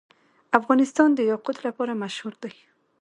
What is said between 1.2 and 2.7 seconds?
یاقوت لپاره مشهور دی.